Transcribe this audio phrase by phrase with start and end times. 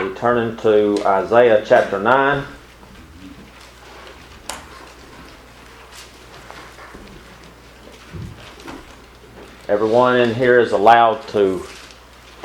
[0.00, 2.42] be turning to Isaiah chapter 9.
[9.68, 11.66] Everyone in here is allowed to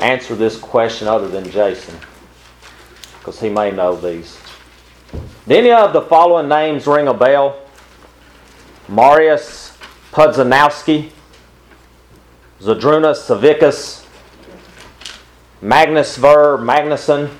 [0.00, 1.98] answer this question other than Jason,
[3.18, 4.38] because he may know these.
[5.48, 7.58] Do any of the following names ring a bell?
[8.86, 9.74] Mariusz
[10.12, 11.10] Pudzianowski,
[12.60, 14.04] Zydrunas Savickas,
[15.62, 17.30] Magnus Ver Magnusson,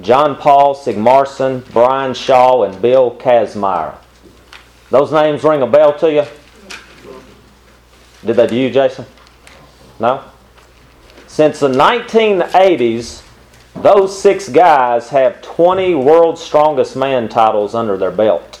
[0.00, 3.94] Jon Pall Sigmarsson, Brian Shaw, and Bill Kazmaier.
[4.90, 6.24] Those names ring a bell to you?
[8.24, 9.04] Did they to you, Jason?
[10.00, 10.22] No?
[11.26, 13.22] Since the 1980s,
[13.74, 18.60] those six guys have 20 World's Strongest Man titles under their belt.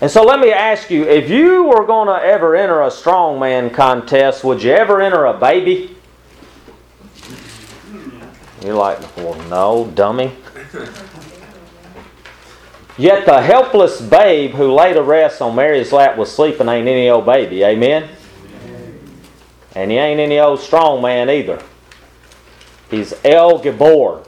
[0.00, 3.72] And so let me ask you if you were going to ever enter a strongman
[3.72, 5.95] contest, would you ever enter a baby?
[8.62, 10.32] You're like, well, no, dummy.
[12.98, 17.10] Yet the helpless babe who lay to rest on Mary's lap was sleeping ain't any
[17.10, 17.62] old baby.
[17.62, 18.08] Amen?
[19.74, 21.62] And he ain't any old strong man either.
[22.90, 24.26] He's El Gibbor,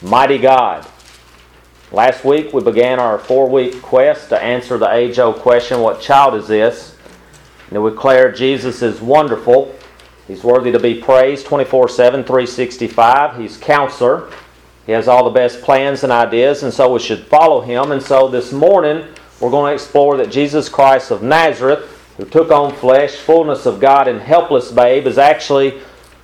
[0.00, 0.86] mighty God.
[1.90, 6.00] Last week we began our four week quest to answer the age old question what
[6.00, 6.96] child is this?
[7.70, 9.74] And we declared Jesus is wonderful.
[10.26, 13.38] He's worthy to be praised 24 7, 365.
[13.38, 14.30] He's counselor.
[14.86, 17.92] He has all the best plans and ideas, and so we should follow him.
[17.92, 19.06] And so this morning
[19.40, 23.80] we're going to explore that Jesus Christ of Nazareth, who took on flesh, fullness of
[23.80, 25.80] God, and helpless babe, is actually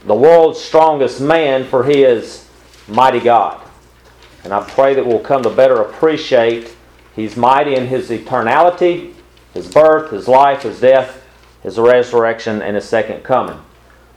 [0.06, 2.48] the world's strongest man, for he is
[2.87, 3.61] mighty God.
[4.45, 6.77] And I pray that we'll come to better appreciate
[7.15, 9.12] He's mighty in His eternality,
[9.53, 11.23] His birth, His life, His death,
[11.62, 13.59] His resurrection, and His second coming.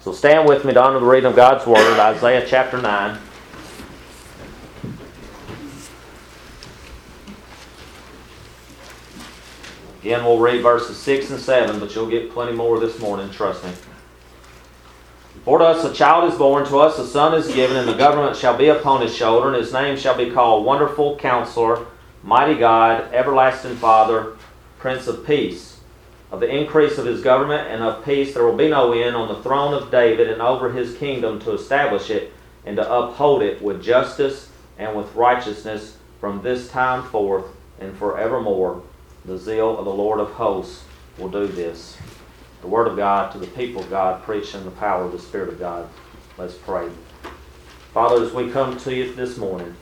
[0.04, 3.18] So stand with me to honor the reading of God's Word, Isaiah chapter 9.
[10.02, 13.64] Again, we'll read verses 6 and 7, but you'll get plenty more this morning, trust
[13.64, 13.72] me.
[15.46, 17.94] For to us a child is born, to us a son is given, and the
[17.94, 21.86] government shall be upon his shoulder, and his name shall be called Wonderful Counselor,
[22.24, 24.36] Mighty God, Everlasting Father,
[24.80, 25.73] Prince of Peace.
[26.34, 29.28] Of the increase of his government and of peace there will be no end on
[29.28, 32.34] the throne of David and over his kingdom to establish it
[32.66, 34.50] and to uphold it with justice
[34.80, 37.46] and with righteousness from this time forth
[37.80, 38.82] and forevermore.
[39.26, 40.84] The zeal of the Lord of hosts
[41.20, 42.00] will do this
[42.62, 45.20] the Word of God to the people of God, preached in the power of the
[45.20, 45.88] Spirit of God.
[46.40, 46.90] Let's pray.
[47.94, 49.76] Father, as we come to you this morning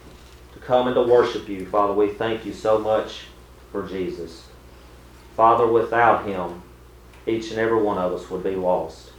[0.52, 3.28] to come and to worship you, Father, we thank you so much
[3.72, 4.51] for Jesus.
[5.36, 6.62] Father, without him,
[7.26, 9.12] each and every one of us would be lost.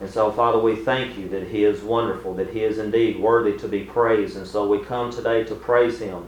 [0.00, 3.56] And so, Father, we thank you that he is wonderful, that he is indeed worthy
[3.58, 4.36] to be praised.
[4.36, 6.26] And so we come today to praise him,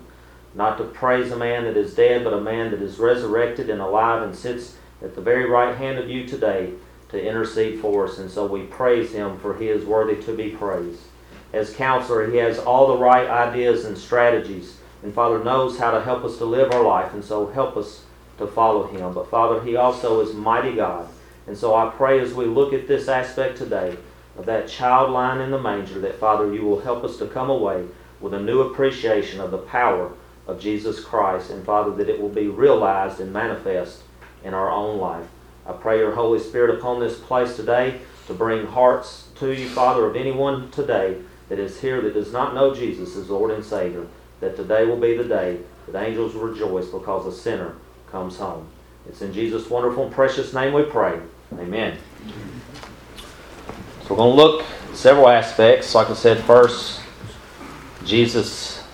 [0.55, 3.81] not to praise a man that is dead, but a man that is resurrected and
[3.81, 6.73] alive and sits at the very right hand of you today
[7.11, 8.19] to intercede for us.
[8.19, 11.03] And so we praise him for he is worthy to be praised.
[11.53, 14.79] As counselor, he has all the right ideas and strategies.
[15.03, 17.13] And Father knows how to help us to live our life.
[17.13, 18.05] And so help us
[18.39, 19.13] to follow him.
[19.13, 21.09] But Father, he also is mighty God.
[21.47, 23.97] And so I pray as we look at this aspect today
[24.37, 27.51] of that child lying in the manger, that Father, you will help us to come
[27.51, 27.87] away
[28.21, 30.13] with a new appreciation of the power
[30.47, 31.51] of Jesus Christ.
[31.51, 34.03] And Father, that it will be realized and manifest
[34.45, 35.27] in our own life.
[35.67, 40.07] I pray your Holy Spirit upon this place today to bring hearts to you, Father,
[40.07, 44.07] of anyone today that is here that does not know Jesus as Lord and Savior,
[44.41, 47.75] that today will be the day that angels rejoice because a sinner
[48.11, 48.69] comes home.
[49.09, 51.19] It's in Jesus' wonderful and precious name we pray.
[51.55, 51.97] Amen.
[54.03, 55.95] So we're going to look several aspects.
[55.95, 57.01] Like I said, first,
[58.05, 58.85] Jesus,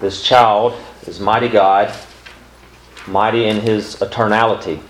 [0.00, 0.74] this child,
[1.06, 1.94] is mighty God
[3.06, 4.80] mighty in his eternality.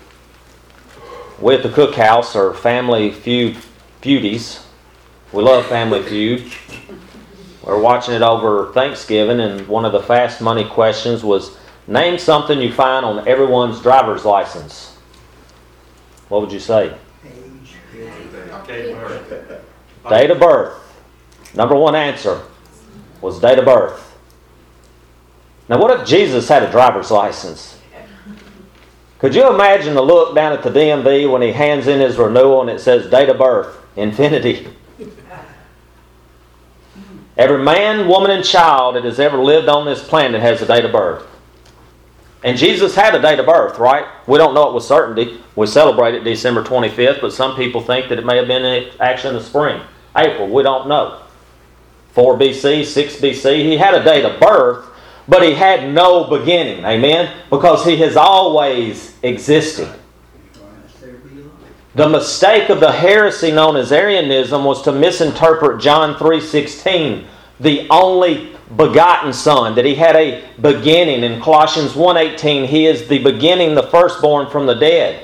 [1.39, 3.57] We at the cookhouse are family feud
[4.01, 4.63] feudies.
[5.31, 6.51] We love Family Feud.
[7.61, 11.57] We're watching it over Thanksgiving, and one of the fast money questions was
[11.87, 14.97] name something you find on everyone's driver's license.
[16.29, 16.95] What would you say?
[20.09, 20.73] Date of birth.
[21.55, 22.41] Number one answer
[23.21, 24.03] was date of birth.
[25.69, 27.79] Now, what if Jesus had a driver's license?
[29.19, 32.61] Could you imagine the look down at the DMV when he hands in his renewal
[32.61, 34.67] and it says date of birth, infinity?
[37.35, 40.85] Every man, woman, and child that has ever lived on this planet has a date
[40.85, 41.25] of birth.
[42.43, 44.05] And Jesus had a date of birth, right?
[44.27, 45.41] We don't know it with certainty.
[45.55, 49.35] We celebrate it December 25th, but some people think that it may have been actually
[49.35, 49.81] in the spring.
[50.15, 50.47] April.
[50.47, 51.21] We don't know.
[52.13, 53.63] 4 BC, 6 BC.
[53.63, 54.87] He had a date of birth,
[55.27, 56.85] but he had no beginning.
[56.85, 57.31] Amen?
[57.49, 59.89] Because he has always existed.
[61.95, 67.25] The mistake of the heresy known as Arianism was to misinterpret John 3:16,
[67.59, 71.23] the only begotten son, that he had a beginning.
[71.23, 75.23] In Colossians 1:18, he is the beginning, the firstborn from the dead.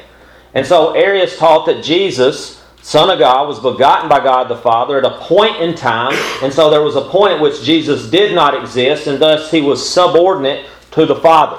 [0.53, 4.97] And so Arius taught that Jesus, Son of God, was begotten by God the Father
[4.97, 8.35] at a point in time, and so there was a point at which Jesus did
[8.35, 11.57] not exist, and thus he was subordinate to the Father.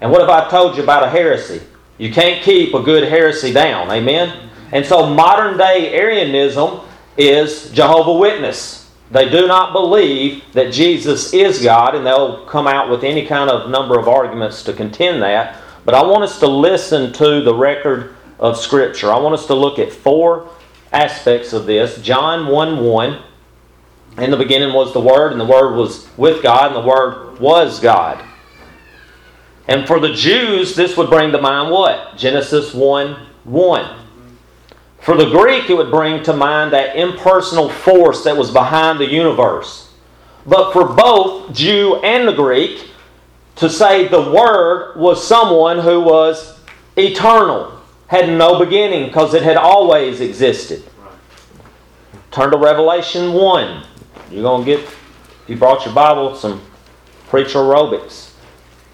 [0.00, 1.60] And what have I told you about a heresy?
[1.98, 3.90] You can't keep a good heresy down.
[3.90, 4.50] Amen?
[4.72, 6.80] And so modern day Arianism
[7.16, 8.79] is Jehovah Witness.
[9.10, 13.50] They do not believe that Jesus is God, and they'll come out with any kind
[13.50, 15.60] of number of arguments to contend that.
[15.84, 19.12] But I want us to listen to the record of Scripture.
[19.12, 20.48] I want us to look at four
[20.92, 22.00] aspects of this.
[22.02, 23.22] John 1 1.
[24.18, 27.40] In the beginning was the Word, and the Word was with God, and the Word
[27.40, 28.24] was God.
[29.66, 32.16] And for the Jews, this would bring to mind what?
[32.16, 33.99] Genesis 1 1.
[35.00, 39.10] For the Greek, it would bring to mind that impersonal force that was behind the
[39.10, 39.92] universe.
[40.46, 42.90] But for both Jew and the Greek,
[43.56, 46.58] to say the Word was someone who was
[46.96, 50.82] eternal, had no beginning, because it had always existed.
[52.30, 53.84] Turn to Revelation 1.
[54.30, 56.62] You're going to get, if you brought your Bible, some
[57.28, 58.32] preacher aerobics.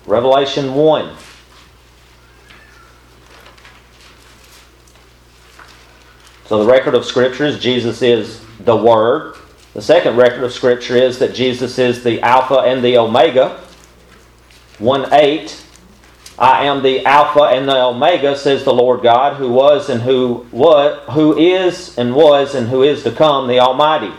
[0.06, 1.16] Revelation 1.
[6.46, 9.36] So the record of Scripture is Jesus is the Word.
[9.74, 13.60] The second record of Scripture is that Jesus is the Alpha and the Omega.
[14.78, 15.64] 1 8.
[16.38, 20.46] I am the Alpha and the Omega, says the Lord God, who was and who
[20.52, 24.12] was, who is and was and who is to come, the Almighty.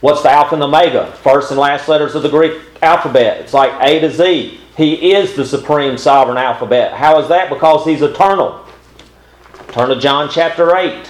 [0.00, 1.10] What's the Alpha and Omega?
[1.24, 3.40] First and last letters of the Greek alphabet.
[3.40, 4.60] It's like A to Z.
[4.76, 6.92] He is the supreme sovereign alphabet.
[6.92, 7.48] How is that?
[7.48, 8.64] Because He's eternal.
[9.72, 11.04] Turn to John chapter 8.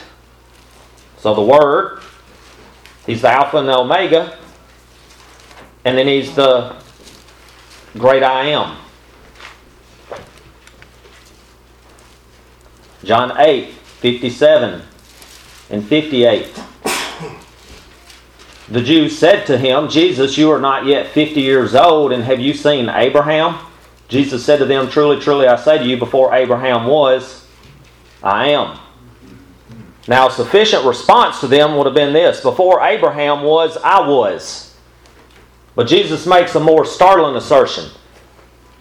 [1.19, 2.01] So the Word,
[3.07, 4.39] He's the Alpha and the Omega,
[5.85, 6.77] and then He's the
[7.97, 8.77] great I am.
[13.05, 14.83] John 8, 57
[15.71, 16.61] and 58.
[18.69, 22.39] The Jews said to him, Jesus, you are not yet 50 years old, and have
[22.39, 23.59] you seen Abraham?
[24.09, 27.47] Jesus said to them, Truly, truly, I say to you, before Abraham was,
[28.23, 28.79] I am.
[30.09, 34.75] Now, a sufficient response to them would have been this Before Abraham was, I was.
[35.75, 37.91] But Jesus makes a more startling assertion.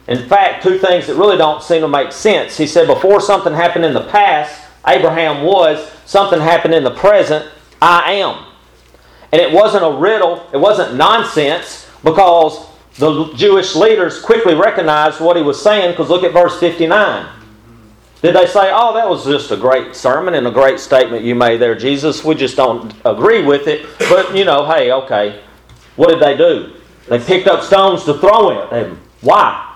[0.07, 2.57] In fact, two things that really don't seem to make sense.
[2.57, 7.51] He said, Before something happened in the past, Abraham was, something happened in the present,
[7.81, 8.45] I am.
[9.33, 12.65] And it wasn't a riddle, it wasn't nonsense, because
[12.97, 17.36] the Jewish leaders quickly recognized what he was saying, because look at verse 59.
[18.21, 21.35] Did they say, Oh, that was just a great sermon and a great statement you
[21.35, 22.23] made there, Jesus?
[22.23, 23.85] We just don't agree with it.
[24.09, 25.41] But, you know, hey, okay.
[25.95, 26.73] What did they do?
[27.07, 28.99] They picked up stones to throw at him.
[29.21, 29.75] Why?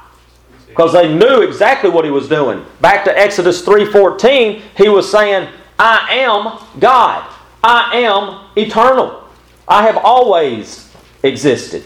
[0.68, 2.66] Because they knew exactly what he was doing.
[2.80, 7.30] Back to Exodus 3:14, he was saying, I am God.
[7.64, 9.24] I am eternal.
[9.68, 10.92] I have always
[11.24, 11.84] existed.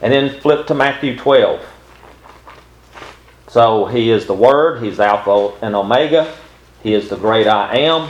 [0.00, 1.60] And then flip to Matthew 12.
[3.52, 6.34] So he is the Word, he's Alpha and Omega,
[6.82, 8.08] he is the great I am.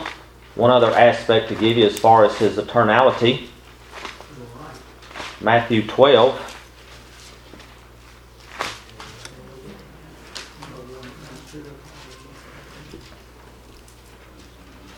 [0.55, 3.49] One other aspect to give you as far as his eternality
[5.41, 6.39] Matthew 12.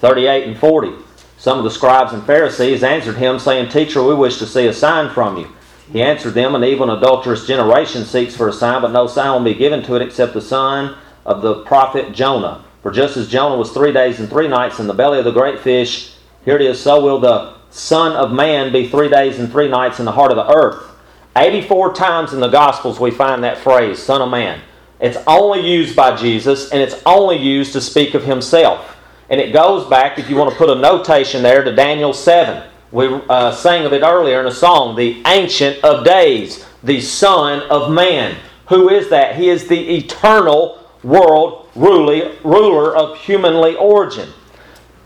[0.02, 0.92] Thirty-eight and forty.
[1.38, 4.74] Some of the scribes and Pharisees answered him, saying, Teacher, we wish to see a
[4.74, 5.53] sign from you.
[5.92, 9.32] He answered them, An evil and adulterous generation seeks for a sign, but no sign
[9.32, 12.64] will be given to it except the sign of the prophet Jonah.
[12.82, 15.30] For just as Jonah was three days and three nights in the belly of the
[15.30, 16.14] great fish,
[16.44, 19.98] here it is, so will the Son of Man be three days and three nights
[19.98, 20.90] in the heart of the earth.
[21.36, 24.60] 84 times in the Gospels we find that phrase, Son of Man.
[25.00, 28.96] It's only used by Jesus, and it's only used to speak of himself.
[29.28, 32.70] And it goes back, if you want to put a notation there, to Daniel 7.
[32.94, 37.62] We uh, sang of it earlier in a song, the Ancient of Days, the Son
[37.62, 38.36] of Man.
[38.68, 39.34] Who is that?
[39.34, 44.28] He is the eternal world ruler of humanly origin.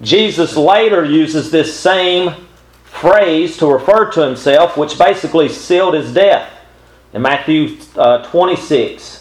[0.03, 2.35] Jesus later uses this same
[2.85, 6.53] phrase to refer to himself, which basically sealed his death.
[7.15, 9.18] In Matthew uh, 26,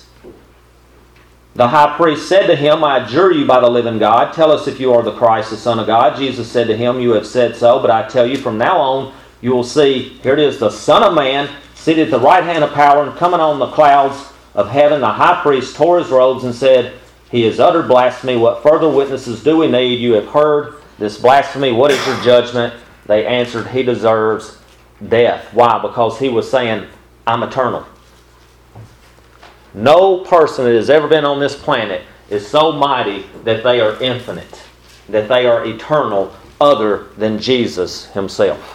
[1.58, 4.68] The high priest said to him, I adjure you by the living God, tell us
[4.68, 6.16] if you are the Christ, the Son of God.
[6.16, 9.14] Jesus said to him, You have said so, but I tell you, from now on
[9.42, 12.64] you will see, here it is, the Son of Man seated at the right hand
[12.64, 15.02] of power and coming on the clouds of heaven.
[15.02, 16.94] The high priest tore his robes and said,
[17.32, 18.38] He has uttered blasphemy.
[18.38, 20.00] What further witnesses do we need?
[20.00, 21.72] You have heard this blasphemy.
[21.72, 22.76] What is your judgment?
[23.08, 24.60] They answered, He deserves
[25.10, 25.52] death.
[25.56, 25.82] Why?
[25.82, 26.86] Because he was saying,
[27.26, 27.88] I'm eternal.
[29.74, 34.02] No person that has ever been on this planet is so mighty that they are
[34.02, 34.64] infinite,
[35.10, 38.74] that they are eternal, other than Jesus himself.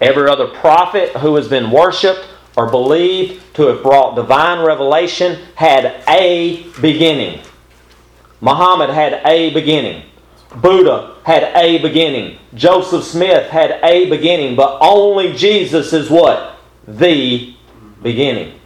[0.00, 2.26] Every other prophet who has been worshiped
[2.56, 7.42] or believed to have brought divine revelation had a beginning.
[8.40, 10.04] Muhammad had a beginning.
[10.56, 12.38] Buddha had a beginning.
[12.54, 14.56] Joseph Smith had a beginning.
[14.56, 16.58] But only Jesus is what?
[16.88, 17.54] The
[18.02, 18.59] beginning.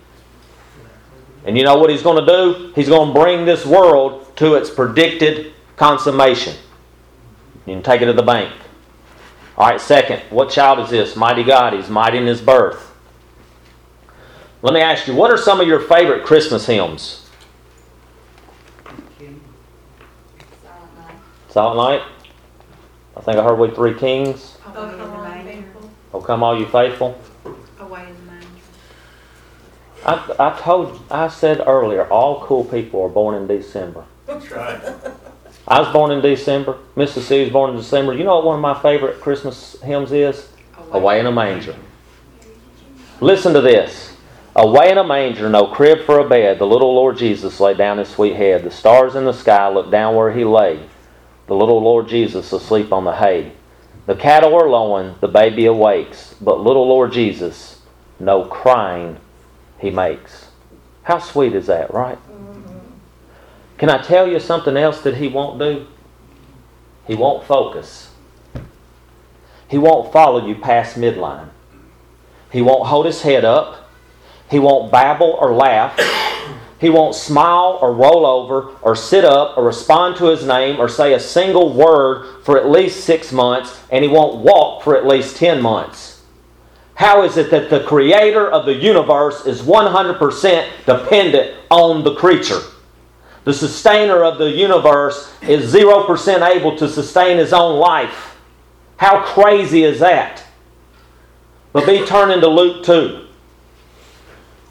[1.45, 2.73] And you know what he's going to do?
[2.75, 6.55] He's going to bring this world to its predicted consummation.
[7.67, 8.53] You can take it to the bank.
[9.57, 11.17] All right, second, what child is this?
[11.17, 11.75] Mighty God.
[11.75, 12.93] He's mighty in his birth.
[14.63, 17.29] Let me ask you, what are some of your favorite Christmas hymns?
[20.63, 21.17] Silent night.
[21.51, 22.03] Silent Night?
[23.17, 24.57] I think I heard we three kings.
[24.73, 25.65] The manger.
[26.13, 27.21] Oh, come all you faithful.
[27.79, 28.47] Away in the manger.
[30.05, 34.05] I, I told, I said earlier, all cool people are born in December.
[34.27, 34.81] That's right.
[35.67, 36.79] I was born in December.
[36.95, 37.23] Mrs.
[37.23, 38.13] C was born in December.
[38.13, 40.49] You know what one of my favorite Christmas hymns is?
[40.93, 41.75] Away in a manger.
[43.21, 44.15] Listen to this.
[44.55, 47.99] Away in a manger, no crib for a bed, the little Lord Jesus laid down
[47.99, 48.63] his sweet head.
[48.63, 50.87] The stars in the sky looked down where he lay.
[51.49, 53.53] The little Lord Jesus asleep on the hay.
[54.07, 57.81] The cattle are lowing, the baby awakes, but little Lord Jesus,
[58.21, 59.19] no crying
[59.79, 60.49] he makes.
[61.03, 62.19] How sweet is that, right?
[62.29, 62.79] Mm-hmm.
[63.79, 65.87] Can I tell you something else that he won't do?
[67.07, 68.11] He won't focus.
[69.69, 71.49] He won't follow you past midline.
[72.51, 73.91] He won't hold his head up.
[74.51, 75.99] He won't babble or laugh.
[76.81, 80.87] He won't smile or roll over or sit up or respond to his name or
[80.87, 85.07] say a single word for at least six months, and he won't walk for at
[85.07, 86.14] least 10 months.
[86.95, 92.61] How is it that the creator of the universe is 100% dependent on the creature?
[93.45, 98.37] The sustainer of the universe is 0% able to sustain his own life.
[98.97, 100.43] How crazy is that?
[101.73, 103.27] But be turning to Luke 2.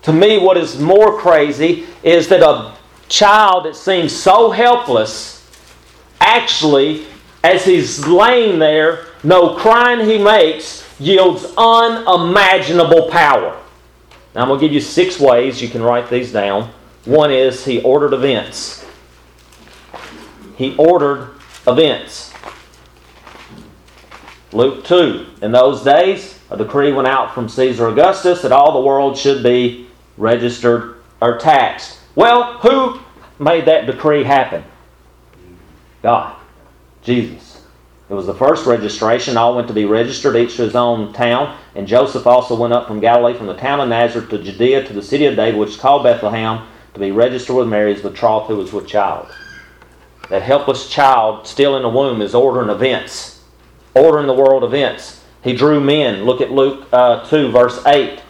[0.03, 2.73] To me, what is more crazy is that a
[3.09, 5.33] child that seems so helpless
[6.19, 7.05] actually,
[7.43, 13.59] as he's laying there, no crying he makes yields unimaginable power.
[14.35, 16.71] Now, I'm going to give you six ways you can write these down.
[17.05, 18.85] One is he ordered events.
[20.55, 21.35] He ordered
[21.67, 22.33] events.
[24.51, 25.25] Luke 2.
[25.41, 29.43] In those days, a decree went out from Caesar Augustus that all the world should
[29.43, 32.00] be registered or taxed.
[32.15, 33.00] Well, who
[33.39, 34.63] made that decree happen?
[36.01, 36.35] God.
[37.01, 37.42] Jesus.
[38.13, 39.38] It was the first registration.
[39.38, 41.58] All went to be registered, each to his own town.
[41.74, 44.93] And Joseph also went up from Galilee, from the town of Nazareth to Judea, to
[44.93, 48.50] the city of David, which is called Bethlehem, to be registered with Mary, his betrothed,
[48.50, 49.34] who was with child.
[50.29, 53.41] That helpless child still in the womb is ordering events,
[53.96, 55.24] ordering the world events.
[55.43, 56.24] He drew men.
[56.24, 58.22] Look at Luke uh, 2, verse 8.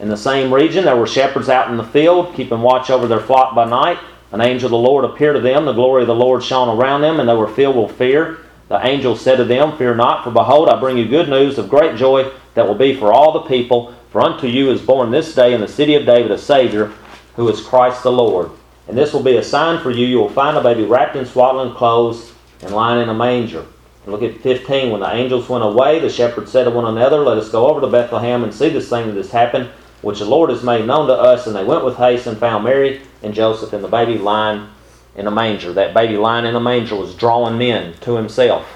[0.00, 3.20] In the same region, there were shepherds out in the field, keeping watch over their
[3.20, 4.00] flock by night.
[4.32, 5.64] An angel of the Lord appeared to them.
[5.64, 8.40] The glory of the Lord shone around them, and they were filled with fear.
[8.70, 11.68] The angel said to them, Fear not, for behold, I bring you good news of
[11.68, 13.92] great joy that will be for all the people.
[14.12, 16.92] For unto you is born this day in the city of David a Savior,
[17.34, 18.52] who is Christ the Lord.
[18.86, 20.06] And this will be a sign for you.
[20.06, 23.66] You will find a baby wrapped in swaddling clothes and lying in a manger.
[24.04, 24.92] And look at 15.
[24.92, 27.80] When the angels went away, the shepherds said to one another, Let us go over
[27.80, 29.68] to Bethlehem and see this thing that has happened,
[30.02, 31.48] which the Lord has made known to us.
[31.48, 34.68] And they went with haste and found Mary and Joseph and the baby lying
[35.16, 35.72] in a manger.
[35.72, 38.66] That baby lying in a manger was drawing men to himself.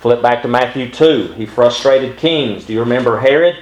[0.00, 1.34] Flip back to Matthew 2.
[1.34, 2.64] He frustrated kings.
[2.64, 3.56] Do you remember Herod?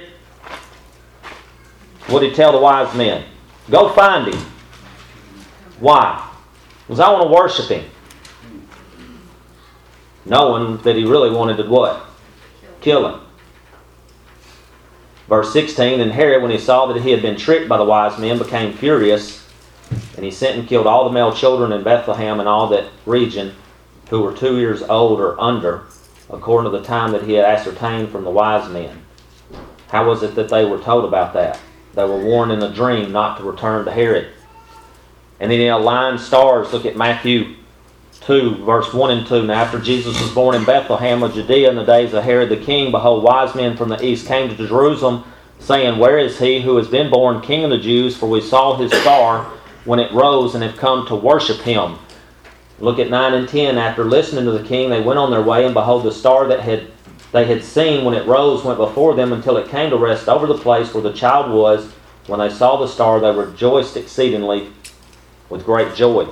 [2.07, 3.23] What did he tell the wise men?
[3.69, 4.41] Go find him.
[5.79, 6.29] Why?
[6.87, 7.85] Because I want to worship him.
[10.25, 12.05] Knowing that he really wanted to what?
[12.81, 13.21] Kill him.
[15.29, 18.19] Verse 16 And Herod, when he saw that he had been tricked by the wise
[18.19, 19.40] men, became furious,
[20.15, 23.55] and he sent and killed all the male children in Bethlehem and all that region
[24.09, 25.83] who were two years old or under,
[26.29, 29.01] according to the time that he had ascertained from the wise men.
[29.89, 31.59] How was it that they were told about that?
[31.93, 34.31] They were warned in a dream not to return to Herod.
[35.39, 36.71] And then he aligned stars.
[36.71, 37.55] Look at Matthew
[38.21, 39.47] 2, verse 1 and 2.
[39.47, 42.57] Now, after Jesus was born in Bethlehem of Judea in the days of Herod the
[42.57, 45.23] king, behold, wise men from the east came to Jerusalem,
[45.59, 48.15] saying, Where is he who has been born king of the Jews?
[48.15, 49.51] For we saw his star
[49.85, 51.97] when it rose and have come to worship him.
[52.79, 53.77] Look at 9 and 10.
[53.77, 56.61] After listening to the king, they went on their way, and behold, the star that
[56.61, 56.87] had
[57.31, 60.45] they had seen when it rose went before them until it came to rest over
[60.45, 61.89] the place where the child was.
[62.27, 64.69] When they saw the star, they rejoiced exceedingly
[65.49, 66.27] with great joy.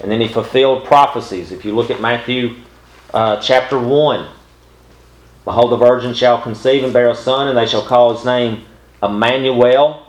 [0.00, 1.50] And then he fulfilled prophecies.
[1.50, 2.56] If you look at Matthew
[3.12, 4.28] uh, chapter 1,
[5.44, 8.64] behold, the virgin shall conceive and bear a son, and they shall call his name
[9.02, 10.04] Emmanuel.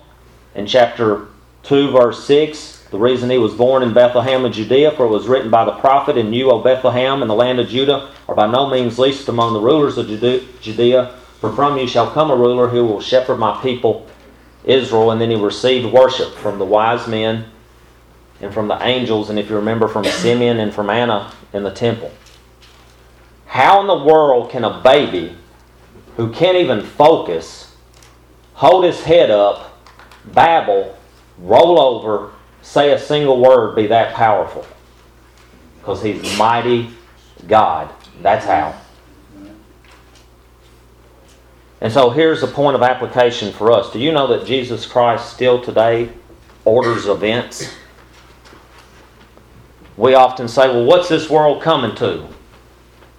[0.54, 1.28] In chapter
[1.64, 5.28] 2, verse 6, the reason he was born in Bethlehem of Judea, for it was
[5.28, 8.48] written by the prophet, And you, O Bethlehem, in the land of Judah, are by
[8.48, 12.68] no means least among the rulers of Judea, for from you shall come a ruler
[12.68, 14.08] who will shepherd my people
[14.64, 15.12] Israel.
[15.12, 17.46] And then he received worship from the wise men
[18.42, 21.72] and from the angels, and if you remember, from Simeon and from Anna in the
[21.72, 22.12] temple.
[23.46, 25.36] How in the world can a baby
[26.16, 27.76] who can't even focus
[28.54, 29.80] hold his head up,
[30.26, 30.96] babble,
[31.40, 32.32] roll over,
[32.62, 34.66] say a single word, be that powerful?
[35.80, 36.90] Because he's mighty
[37.48, 37.90] God.
[38.22, 38.80] That's how.
[41.82, 43.92] And so here's a point of application for us.
[43.92, 46.10] Do you know that Jesus Christ still today
[46.66, 47.74] orders events?
[50.00, 52.26] we often say, well, what's this world coming to?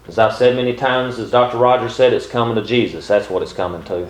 [0.09, 1.59] As I've said many times, as Dr.
[1.59, 3.07] Rogers said, it's coming to Jesus.
[3.07, 4.09] That's what it's coming to.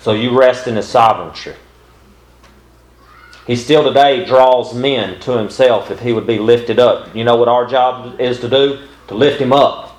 [0.00, 1.52] So you rest in His sovereignty.
[3.46, 7.14] He still today draws men to Himself if He would be lifted up.
[7.14, 8.86] You know what our job is to do?
[9.08, 9.96] To lift Him up.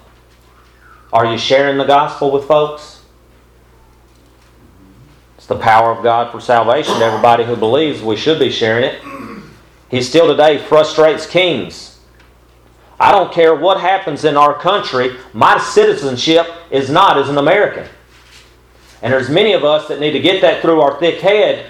[1.13, 3.03] Are you sharing the gospel with folks?
[5.37, 8.01] It's the power of God for salvation to everybody who believes.
[8.01, 9.01] We should be sharing it.
[9.91, 11.99] He still today frustrates kings.
[12.99, 17.87] I don't care what happens in our country, my citizenship is not as an American.
[19.01, 21.69] And there's many of us that need to get that through our thick head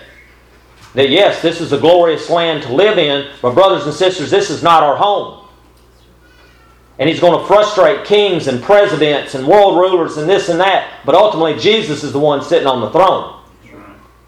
[0.95, 4.49] that yes, this is a glorious land to live in, but brothers and sisters, this
[4.49, 5.45] is not our home.
[6.97, 11.01] And he's going to frustrate kings and presidents and world rulers and this and that,
[11.05, 13.41] but ultimately Jesus is the one sitting on the throne.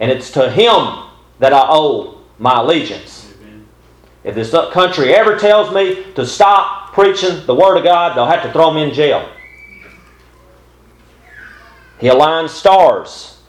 [0.02, 1.06] And it's to him
[1.40, 3.34] that I owe my allegiance.
[4.26, 8.44] If this country ever tells me to stop preaching the Word of God, they'll have
[8.44, 9.30] to throw me in jail.
[12.00, 13.40] He aligns stars.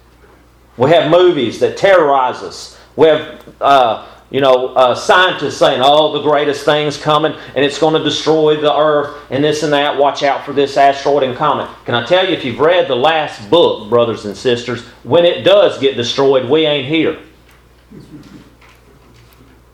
[0.77, 2.78] We have movies that terrorize us.
[2.99, 7.79] We have, uh, you know, uh, scientists saying, "Oh, the greatest thing's coming, and it's
[7.79, 9.97] going to destroy the Earth, and this and that.
[9.97, 12.97] Watch out for this asteroid and comet." Can I tell you, if you've read the
[12.97, 17.19] last book, brothers and sisters, when it does get destroyed, we ain't here.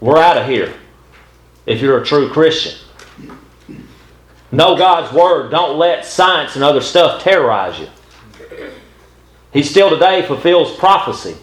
[0.00, 0.74] We're out of here
[1.64, 2.74] if you're a true Christian.
[4.52, 5.50] Know God's Word.
[5.50, 7.88] Don't let science and other stuff terrorize you.
[9.50, 11.38] He still today fulfills prophecy.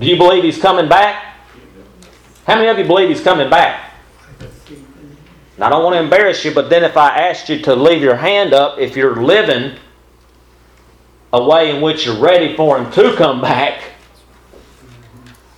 [0.00, 1.36] Do you believe He's coming back?
[2.46, 3.92] How many of you believe He's coming back?
[5.58, 8.00] Now, I don't want to embarrass you, but then if I asked you to leave
[8.02, 9.76] your hand up, if you're living
[11.34, 13.82] a way in which you're ready for Him to come back,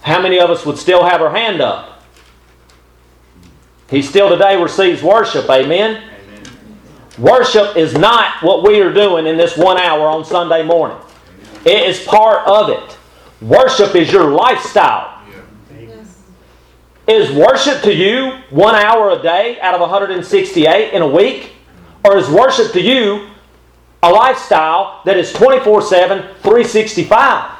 [0.00, 2.02] how many of us would still have our hand up?
[3.88, 5.48] He still today receives worship.
[5.48, 6.02] Amen?
[6.02, 6.78] Amen?
[7.16, 10.98] Worship is not what we are doing in this one hour on Sunday morning.
[11.64, 12.98] It is part of it.
[13.42, 15.20] Worship is your lifestyle.
[17.08, 21.52] Is worship to you one hour a day out of 168 in a week?
[22.04, 23.28] Or is worship to you
[24.04, 27.50] a lifestyle that is 24 7, 365?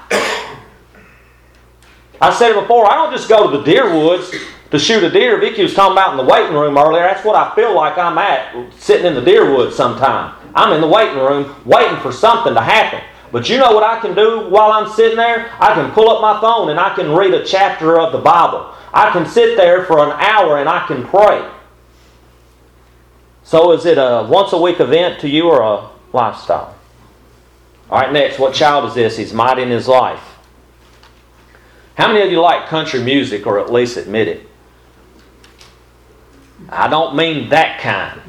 [2.21, 4.33] I said it before, I don't just go to the deer woods
[4.71, 5.41] to shoot a deer.
[5.41, 7.03] Vicky was talking about in the waiting room earlier.
[7.03, 10.37] That's what I feel like I'm at, sitting in the deer woods sometime.
[10.55, 13.03] I'm in the waiting room waiting for something to happen.
[13.33, 15.51] But you know what I can do while I'm sitting there?
[15.59, 18.75] I can pull up my phone and I can read a chapter of the Bible.
[18.93, 21.51] I can sit there for an hour and I can pray.
[23.43, 26.77] So is it a once a week event to you or a lifestyle?
[27.91, 29.17] All right, next, what child is this?
[29.17, 30.23] He's mighty in his life.
[31.97, 34.49] How many of you like country music or at least admit it?
[36.69, 38.21] I don't mean that kind.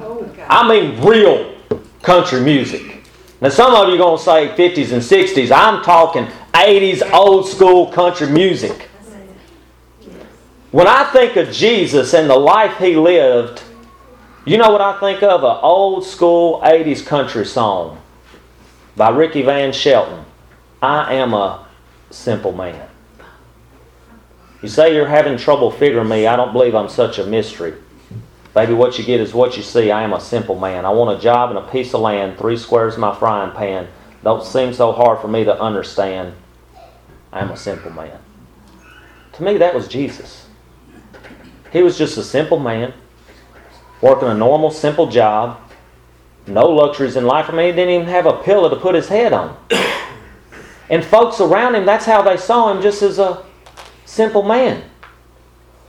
[0.00, 1.56] Oh, I mean real
[2.02, 2.99] country music.
[3.40, 5.50] Now, some of you are going to say 50s and 60s.
[5.50, 8.88] I'm talking 80s old school country music.
[10.70, 13.62] When I think of Jesus and the life he lived,
[14.44, 15.42] you know what I think of?
[15.42, 18.00] An old school 80s country song
[18.94, 20.24] by Ricky Van Shelton.
[20.82, 21.66] I am a
[22.10, 22.88] simple man.
[24.62, 26.26] You say you're having trouble figuring me.
[26.26, 27.74] I don't believe I'm such a mystery.
[28.54, 29.90] Baby, what you get is what you see.
[29.90, 30.84] I am a simple man.
[30.84, 33.86] I want a job and a piece of land, three squares my frying pan.
[34.24, 36.34] Don't seem so hard for me to understand.
[37.32, 38.18] I am a simple man.
[39.34, 40.48] To me, that was Jesus.
[41.72, 42.92] He was just a simple man,
[44.00, 45.60] working a normal, simple job,
[46.48, 47.46] no luxuries in life.
[47.48, 49.56] I mean, he didn't even have a pillow to put his head on.
[50.88, 53.44] And folks around him, that's how they saw him, just as a
[54.04, 54.89] simple man.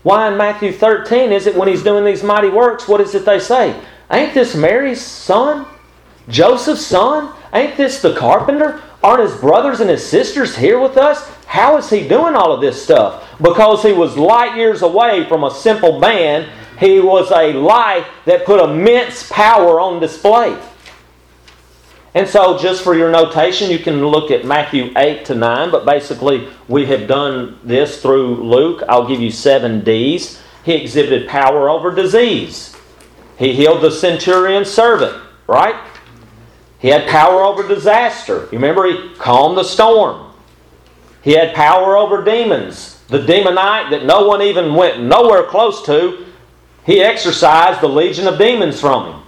[0.04, 3.26] Why in Matthew 13 is it when he's doing these mighty works, what is it
[3.26, 3.80] they say?
[4.12, 5.66] Ain't this Mary's son?
[6.28, 7.34] Joseph's son?
[7.54, 8.82] Ain't this the carpenter?
[9.04, 11.28] Aren't his brothers and his sisters here with us?
[11.46, 13.28] How is he doing all of this stuff?
[13.42, 16.50] Because he was light years away from a simple man.
[16.80, 20.58] He was a life that put immense power on display.
[22.13, 25.86] And so, just for your notation, you can look at Matthew 8 to 9, but
[25.86, 28.84] basically, we have done this through Luke.
[28.89, 30.41] I'll give you seven D's.
[30.65, 32.76] He exhibited power over disease,
[33.38, 35.76] he healed the centurion's servant, right?
[36.78, 38.43] He had power over disaster.
[38.52, 40.32] You remember, he calmed the storm.
[41.24, 43.00] He had power over demons.
[43.08, 46.26] The demoniac that no one even went nowhere close to,
[46.86, 49.21] he exorcised the legion of demons from him.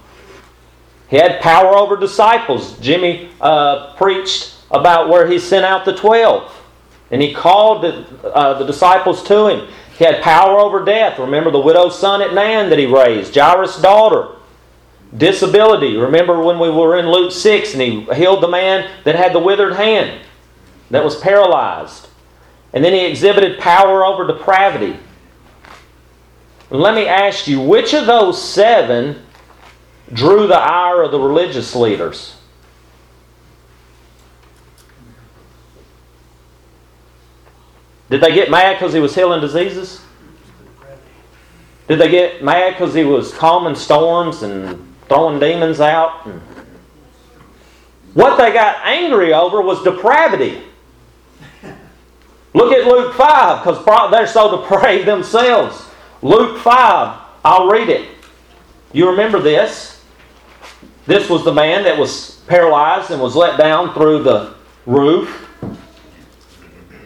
[1.08, 2.78] He had power over disciples.
[2.78, 6.52] Jimmy uh, preached about where he sent out the 12.
[7.10, 9.68] And he called the, uh, the disciples to him.
[9.96, 11.18] He had power over death.
[11.18, 14.30] Remember the widow's son at Nain that he raised, Jairus' daughter.
[15.16, 15.96] Disability.
[15.96, 19.38] Remember when we were in Luke 6 and he healed the man that had the
[19.38, 20.20] withered hand,
[20.90, 22.08] that was paralyzed.
[22.72, 24.98] And then he exhibited power over depravity.
[26.70, 29.23] Let me ask you, which of those seven
[30.12, 32.36] drew the ire of the religious leaders?
[38.10, 40.00] Did they get mad because he was healing diseases?
[41.88, 46.28] Did they get mad because he was calming storms and throwing demons out?
[48.14, 50.62] What they got angry over was depravity.
[52.54, 55.88] Look at Luke 5 because they're so depraved themselves.
[56.22, 58.08] Luke 5, I'll read it.
[58.92, 59.93] You remember this?
[61.06, 64.54] This was the man that was paralyzed and was let down through the
[64.86, 65.40] roof.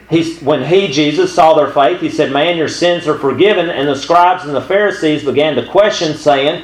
[0.09, 3.69] He, when he, Jesus, saw their faith, he said, Man, your sins are forgiven.
[3.69, 6.63] And the scribes and the Pharisees began to question, saying,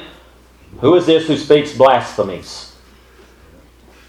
[0.80, 2.74] Who is this who speaks blasphemies?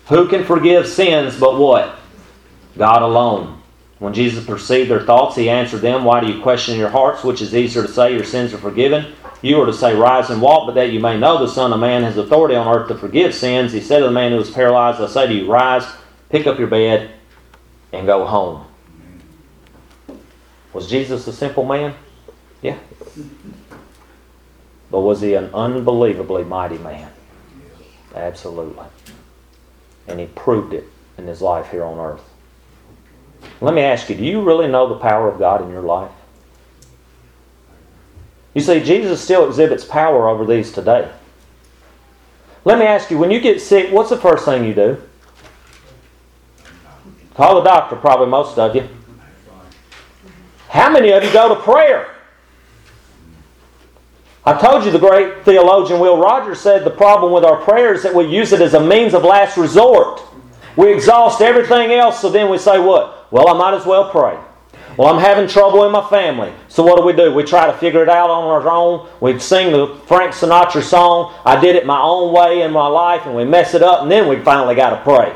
[0.07, 1.99] Who can forgive sins but what?
[2.77, 3.61] God alone.
[3.99, 7.23] When Jesus perceived their thoughts, he answered them, Why do you question your hearts?
[7.23, 9.13] Which is easier to say, Your sins are forgiven?
[9.41, 11.79] You were to say, Rise and walk, but that you may know the Son of
[11.79, 13.71] Man has authority on earth to forgive sins.
[13.71, 15.85] He said to the man who was paralyzed, I say to you, Rise,
[16.29, 17.11] pick up your bed,
[17.93, 18.65] and go home.
[20.73, 21.93] Was Jesus a simple man?
[22.61, 22.77] Yeah.
[24.89, 27.11] But was he an unbelievably mighty man?
[28.15, 28.85] Absolutely.
[30.07, 30.85] And he proved it
[31.17, 32.23] in his life here on earth.
[33.61, 36.11] Let me ask you do you really know the power of God in your life?
[38.57, 41.11] You see, Jesus still exhibits power over these today.
[42.65, 44.97] Let me ask you when you get sick, what's the first thing you do?
[47.35, 48.89] Call the doctor, probably most of you.
[50.69, 52.15] How many of you go to prayer?
[54.43, 58.01] I told you the great theologian Will Rogers said the problem with our prayer is
[58.01, 60.19] that we use it as a means of last resort.
[60.75, 63.31] We exhaust everything else, so then we say, What?
[63.31, 64.35] Well, I might as well pray.
[64.97, 66.51] Well, I'm having trouble in my family.
[66.69, 67.31] So what do we do?
[67.31, 69.07] We try to figure it out on our own.
[69.21, 73.27] We sing the Frank Sinatra song, I did it my own way in my life,
[73.27, 75.35] and we mess it up, and then we finally got to pray.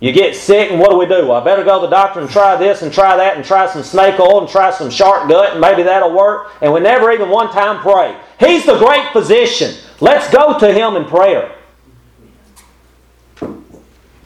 [0.00, 1.28] You get sick, and what do we do?
[1.28, 3.66] Well, I better go to the doctor and try this and try that and try
[3.66, 6.52] some snake oil and try some shark gut, and maybe that'll work.
[6.60, 8.16] And we never even one time pray.
[8.40, 9.76] He's the great physician.
[10.00, 11.54] Let's go to him in prayer.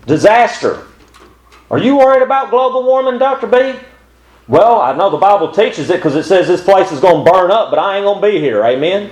[0.07, 0.87] Disaster.
[1.72, 3.46] Are you worried about global warming, Dr.
[3.46, 3.80] B?
[4.46, 7.32] Well, I know the Bible teaches it because it says this place is going to
[7.32, 8.62] burn up, but I ain't going to be here.
[8.62, 9.11] Amen?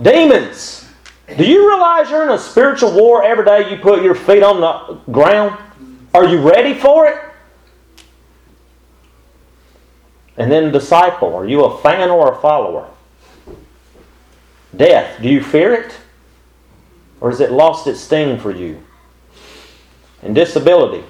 [0.00, 0.88] Demons.
[1.36, 4.60] Do you realize you're in a spiritual war every day you put your feet on
[4.60, 5.58] the ground?
[6.14, 7.18] Are you ready for it?
[10.36, 12.88] And then, disciple, are you a fan or a follower?
[14.76, 15.96] Death, do you fear it?
[17.20, 18.82] Or has it lost its sting for you?
[20.26, 21.04] And disability.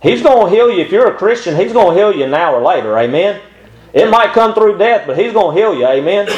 [0.00, 0.82] He's going to heal you.
[0.82, 2.96] If you're a Christian, He's going to heal you now or later.
[2.96, 3.40] Amen?
[3.92, 5.84] It might come through death, but He's going to heal you.
[5.86, 6.28] Amen?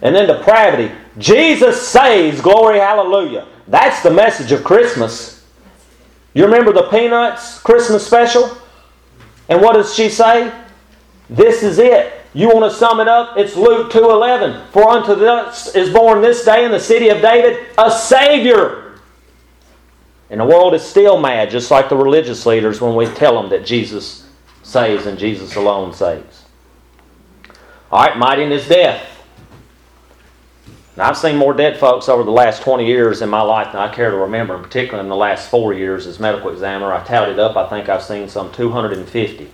[0.00, 0.94] And then depravity.
[1.18, 3.46] Jesus saves, glory, hallelujah.
[3.68, 5.46] That's the message of Christmas.
[6.32, 8.56] You remember the Peanuts Christmas special?
[9.50, 10.50] And what does she say?
[11.28, 12.14] This is it.
[12.32, 13.36] You want to sum it up?
[13.36, 14.70] It's Luke 2:11.
[14.70, 18.85] For unto us is born this day in the city of David a Savior.
[20.30, 23.50] And the world is still mad, just like the religious leaders, when we tell them
[23.50, 24.28] that Jesus
[24.62, 26.44] saves and Jesus alone saves.
[27.90, 29.12] All right, mighty in his death.
[30.96, 33.80] Now, I've seen more dead folks over the last 20 years in my life than
[33.82, 36.92] I care to remember, particularly in the last four years as medical examiner.
[36.92, 39.50] I tallied up, I think I've seen some 250.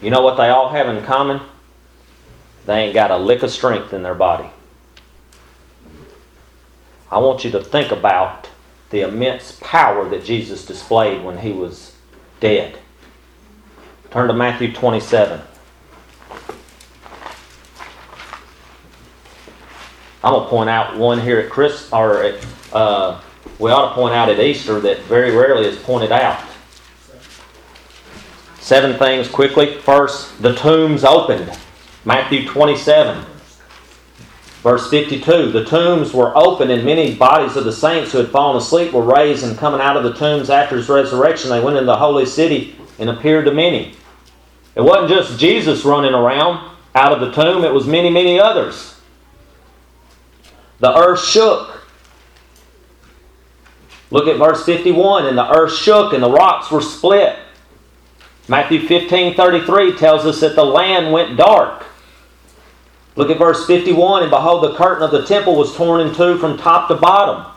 [0.00, 1.40] You know what they all have in common?
[2.66, 4.48] They ain't got a lick of strength in their body.
[7.16, 8.50] I want you to think about
[8.90, 11.94] the immense power that Jesus displayed when he was
[12.40, 12.78] dead.
[14.10, 15.40] Turn to Matthew 27.
[20.22, 23.18] I'm gonna point out one here at Chris, or at, uh,
[23.58, 26.44] we ought to point out at Easter that very rarely is pointed out.
[28.60, 29.78] Seven things quickly.
[29.78, 31.50] First, the tombs opened.
[32.04, 33.24] Matthew 27,
[34.66, 35.52] verse 52.
[35.52, 39.00] The tombs were opened, and many bodies of the saints who had fallen asleep were
[39.04, 42.26] raised, and coming out of the tombs after his resurrection, they went into the holy
[42.26, 43.94] city and appeared to many.
[44.74, 48.98] It wasn't just Jesus running around out of the tomb, it was many, many others.
[50.80, 51.86] The earth shook.
[54.10, 57.38] Look at verse 51 and the earth shook and the rocks were split.
[58.48, 61.86] Matthew 15 33 tells us that the land went dark.
[63.16, 66.38] Look at verse 51 and behold, the curtain of the temple was torn in two
[66.38, 67.50] from top to bottom.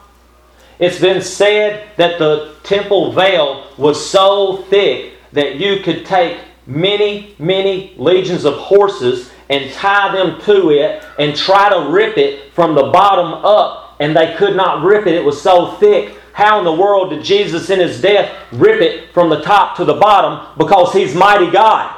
[0.79, 7.35] It's been said that the temple veil was so thick that you could take many,
[7.37, 12.75] many legions of horses and tie them to it and try to rip it from
[12.75, 15.15] the bottom up, and they could not rip it.
[15.15, 16.15] It was so thick.
[16.31, 19.83] How in the world did Jesus in his death rip it from the top to
[19.83, 20.55] the bottom?
[20.57, 21.93] Because he's mighty God.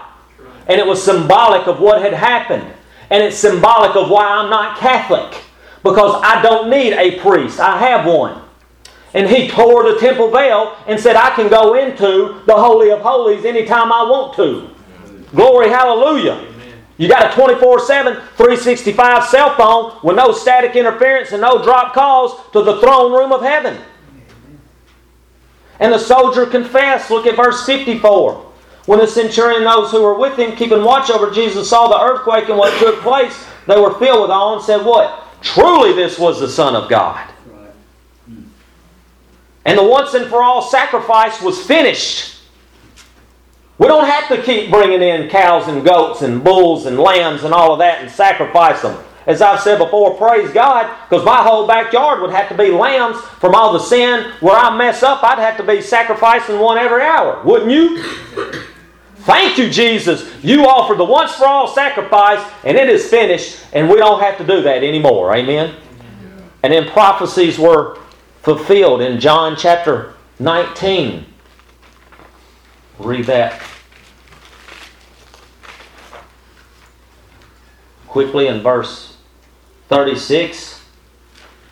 [0.68, 2.74] And it was symbolic of what had happened.
[3.12, 5.44] And it's symbolic of why I'm not Catholic.
[5.84, 8.42] Because I don't need a priest, I have one.
[9.14, 13.02] And he tore the temple veil and said, I can go into the Holy of
[13.02, 14.70] Holies anytime I want to.
[15.36, 16.48] Glory, hallelujah.
[16.98, 21.94] You got a 24 7, 365 cell phone with no static interference and no drop
[21.94, 23.82] calls to the throne room of heaven.
[25.80, 27.10] And the soldier confessed.
[27.10, 28.51] Look at verse 54.
[28.86, 32.02] When the centurion and those who were with him, keeping watch over Jesus, saw the
[32.02, 35.28] earthquake and what took place, they were filled with awe and said, What?
[35.42, 37.28] Truly, this was the Son of God.
[39.66, 42.40] And the once and for all sacrifice was finished.
[43.78, 47.54] We don't have to keep bringing in cows and goats and bulls and lambs and
[47.54, 49.04] all of that and sacrifice them.
[49.28, 53.20] As I've said before, praise God, because my whole backyard would have to be lambs
[53.40, 54.32] from all the sin.
[54.40, 58.04] Where I mess up, I'd have to be sacrificing one every hour, wouldn't you?
[59.32, 60.30] Thank you, Jesus.
[60.44, 64.38] You offered the once for all sacrifice, and it is finished, and we don't have
[64.40, 65.34] to do that anymore.
[65.34, 65.74] Amen?
[66.64, 67.98] And then prophecies were
[68.42, 71.26] fulfilled in John chapter 19.
[73.00, 73.64] Read that
[78.10, 79.16] quickly in verse
[79.88, 80.84] 36.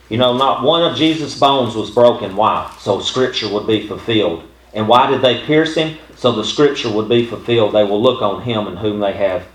[0.08, 2.38] You know, not one of Jesus' bones was broken.
[2.38, 2.74] Why?
[2.80, 4.46] So Scripture would be fulfilled.
[4.74, 5.98] And why did they pierce him?
[6.20, 7.74] So the Scripture would be fulfilled.
[7.74, 9.48] They will look on him in whom they have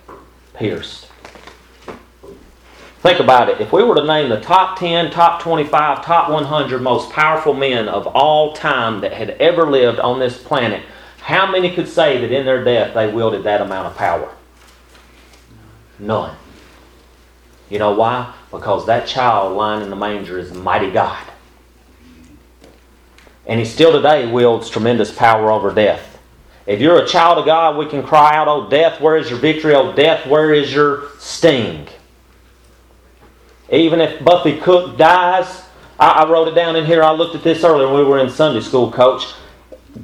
[0.54, 1.10] pierced.
[3.00, 3.60] Think about it.
[3.60, 7.86] If we were to name the top 10, top 25, top 100 most powerful men
[7.86, 10.82] of all time that had ever lived on this planet,
[11.18, 14.34] how many could say that in their death they wielded that amount of power?
[15.98, 16.34] None.
[17.68, 18.32] You know why?
[18.50, 21.26] Because that child lying in the manger is mighty God.
[23.46, 26.13] And he still today wields tremendous power over death.
[26.66, 29.38] If you're a child of God, we can cry out, Oh, death, where is your
[29.38, 29.74] victory?
[29.74, 31.88] Oh, death, where is your sting?
[33.70, 35.62] Even if Buffy Cook dies,
[35.98, 37.02] I, I wrote it down in here.
[37.02, 39.26] I looked at this earlier when we were in Sunday school, coach.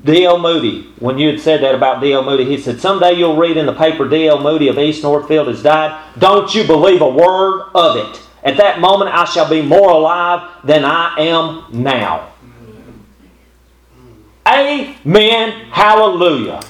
[0.04, 0.38] D.L.
[0.38, 2.22] Moody, when you had said that about D.L.
[2.22, 4.40] Moody, he said, Someday you'll read in the paper D.L.
[4.40, 6.00] Moody of East Northfield has died.
[6.18, 8.22] Don't you believe a word of it.
[8.44, 12.29] At that moment, I shall be more alive than I am now.
[14.50, 15.66] Amen.
[15.70, 16.60] Hallelujah.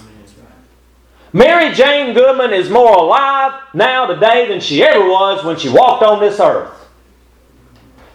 [1.32, 6.02] Mary Jane Goodman is more alive now today than she ever was when she walked
[6.02, 6.76] on this earth.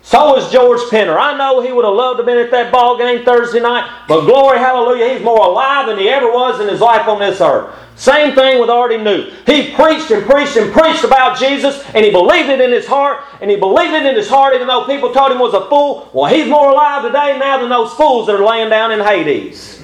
[0.01, 1.17] So is George Penner.
[1.17, 3.89] I know he would have loved to have been at that ball game Thursday night,
[4.07, 7.41] but glory, hallelujah, he's more alive than he ever was in his life on this
[7.41, 7.73] earth.
[7.95, 9.31] Same thing with already knew.
[9.45, 13.23] He preached and preached and preached about Jesus, and he believed it in his heart,
[13.41, 16.09] and he believed it in his heart, even though people told him was a fool.
[16.13, 19.81] Well, he's more alive today now than those fools that are laying down in Hades.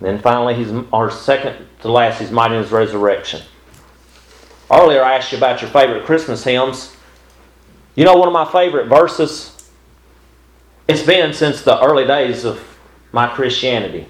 [0.00, 3.42] then finally, he's our second to last, he's mighty in his resurrection.
[4.70, 6.94] Earlier, I asked you about your favorite Christmas hymns.
[7.94, 9.70] You know, one of my favorite verses.
[10.86, 12.67] It's been since the early days of
[13.12, 14.06] my Christianity.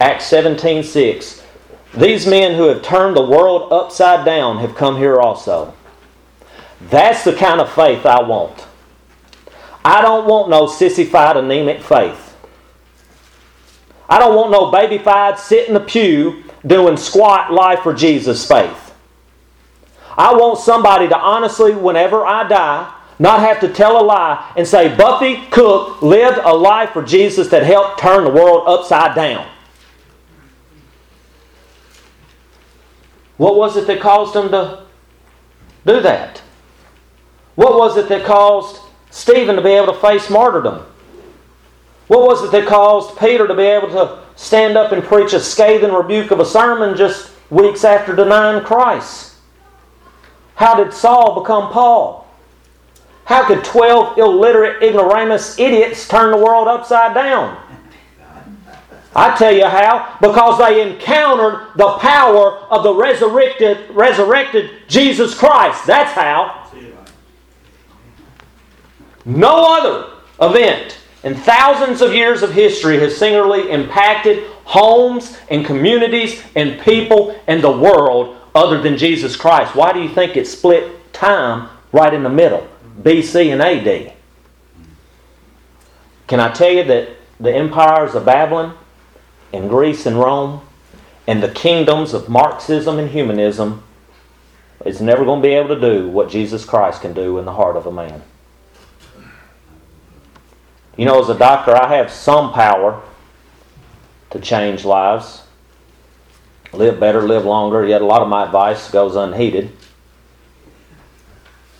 [0.00, 1.44] Acts 17 6.
[1.94, 5.74] These men who have turned the world upside down have come here also.
[6.82, 8.66] That's the kind of faith I want.
[9.84, 12.36] I don't want no sissified, anemic faith.
[14.08, 18.94] I don't want no babyfied, sit in the pew doing squat life for Jesus faith.
[20.16, 24.66] I want somebody to honestly, whenever I die, not have to tell a lie and
[24.66, 29.46] say, Buffy Cook lived a life for Jesus that helped turn the world upside down.
[33.36, 34.84] What was it that caused him to
[35.84, 36.42] do that?
[37.56, 38.80] What was it that caused
[39.10, 40.86] Stephen to be able to face martyrdom?
[42.06, 45.40] What was it that caused Peter to be able to stand up and preach a
[45.40, 49.36] scathing rebuke of a sermon just weeks after denying Christ?
[50.54, 52.19] How did Saul become Paul?
[53.30, 57.56] How could 12 illiterate, ignoramus idiots turn the world upside down?
[59.14, 65.86] I tell you how, because they encountered the power of the resurrected, resurrected Jesus Christ.
[65.86, 66.72] That's how.
[69.24, 70.10] No other
[70.42, 77.40] event in thousands of years of history has singularly impacted homes and communities and people
[77.46, 79.76] and the world other than Jesus Christ.
[79.76, 82.66] Why do you think it split time right in the middle,
[83.00, 84.12] BC and AD?
[86.26, 87.08] Can I tell you that
[87.38, 88.76] the empires of Babylon
[89.52, 90.60] and Greece and Rome
[91.26, 93.82] and the kingdoms of Marxism and humanism
[94.84, 97.52] is never going to be able to do what Jesus Christ can do in the
[97.52, 98.22] heart of a man.
[100.96, 103.02] You know, as a doctor, I have some power
[104.30, 105.42] to change lives,
[106.72, 109.72] live better, live longer, yet a lot of my advice goes unheeded.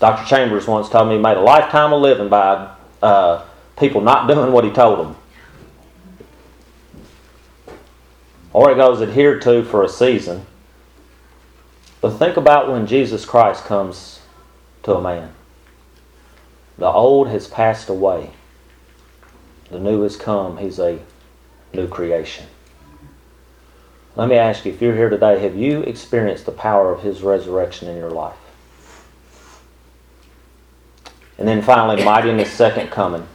[0.00, 0.26] Dr.
[0.26, 3.44] Chambers once told me he made a lifetime of living by uh,
[3.78, 5.16] people not doing what he told them.
[8.52, 10.46] Or it goes adhered to for a season.
[12.00, 14.20] But think about when Jesus Christ comes
[14.84, 15.34] to a man.
[16.78, 18.30] The old has passed away.
[19.70, 20.56] The new has come.
[20.56, 20.98] He's a
[21.74, 22.46] new creation.
[24.16, 27.22] Let me ask you if you're here today, have you experienced the power of His
[27.22, 28.39] resurrection in your life?
[31.40, 33.26] And then finally, mighty in His second coming.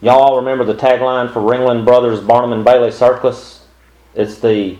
[0.00, 3.66] Y'all all remember the tagline for Ringling Brothers Barnum and Bailey Circus?
[4.14, 4.78] It's the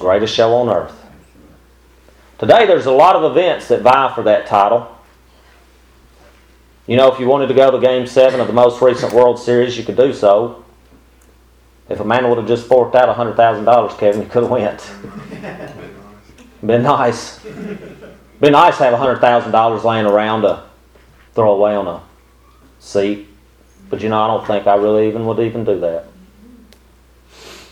[0.00, 1.00] greatest show on earth.
[2.38, 4.90] Today, there's a lot of events that vie for that title.
[6.88, 9.38] You know, if you wanted to go to Game 7 of the most recent World
[9.38, 10.64] Series, you could do so.
[11.88, 14.90] If a man would have just forked out $100,000, Kevin, you could have went.
[16.66, 17.40] Been nice.
[18.44, 20.62] Been nice to have $100,000 laying around to
[21.32, 22.02] throw away on a
[22.78, 23.26] seat.
[23.88, 26.04] But you know, I don't think I really even would even do that.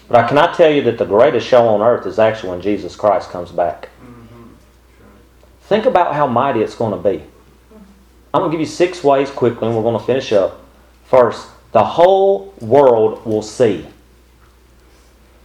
[0.09, 2.97] But I cannot tell you that the greatest show on earth is actually when Jesus
[2.97, 3.91] Christ comes back.
[4.03, 4.45] Mm-hmm.
[5.65, 7.23] Think about how mighty it's going to be.
[8.33, 10.59] I'm going to give you six ways quickly, and we're going to finish up.
[11.05, 13.87] First, the whole world will see.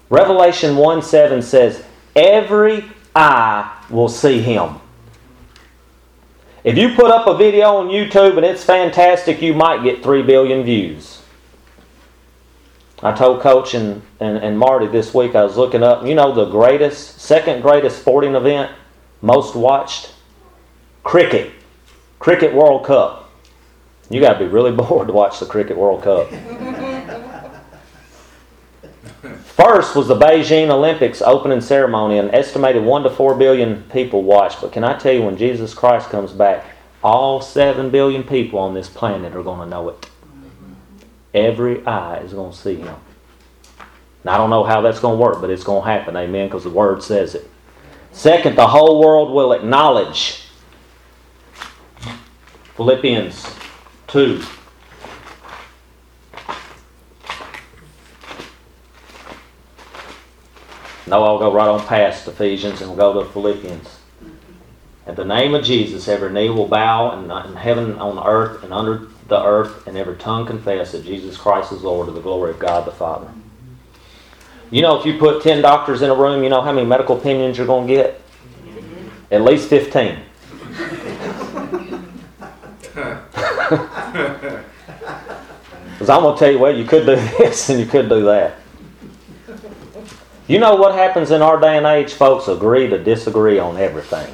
[0.10, 1.84] Revelation 1 7 says,
[2.16, 4.80] Every eye will see him.
[6.64, 10.24] If you put up a video on YouTube and it's fantastic, you might get 3
[10.24, 11.22] billion views.
[13.04, 16.34] I told Coach and, and, and Marty this week, I was looking up, you know,
[16.34, 18.72] the greatest, second greatest sporting event,
[19.22, 20.14] most watched?
[21.04, 21.52] Cricket.
[22.20, 23.30] Cricket World Cup.
[24.10, 26.28] You got to be really bored to watch the Cricket World Cup.
[29.58, 32.20] First was the Beijing Olympics opening ceremony.
[32.20, 34.62] An estimated 1 to 4 billion people watched.
[34.62, 36.64] But can I tell you, when Jesus Christ comes back,
[37.04, 40.10] all 7 billion people on this planet are going to know it.
[41.34, 42.96] Every eye is going to see him.
[44.24, 46.16] Now, I don't know how that's going to work, but it's going to happen.
[46.16, 47.50] Amen, because the Word says it.
[48.12, 50.44] Second, the whole world will acknowledge.
[52.76, 53.56] Philippians
[54.06, 54.44] 2.
[61.08, 64.00] No, I'll go right on past Ephesians and we'll go to Philippians.
[65.06, 68.74] At the name of Jesus, every knee will bow in, in heaven, on earth, and
[68.74, 72.52] under the earth, and every tongue confess that Jesus Christ is Lord to the glory
[72.52, 73.30] of God the Father.
[74.70, 77.18] You know, if you put 10 doctors in a room, you know how many medical
[77.18, 78.22] opinions you're going to get?
[79.32, 80.20] At least 15.
[85.98, 88.24] Because I'm going to tell you, well, you could do this and you could do
[88.26, 88.58] that.
[90.48, 92.14] You know what happens in our day and age?
[92.14, 94.34] Folks agree to disagree on everything.